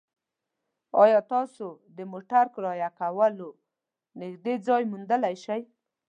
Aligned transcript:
ایا 1.03 1.19
تاسو 1.33 1.65
د 1.97 1.99
موټر 2.11 2.45
کرایه 2.55 2.89
کولو 2.99 3.49
نږدې 4.21 4.55
ځای 4.67 4.83
موندلی 4.91 5.35
شئ؟ 5.43 5.61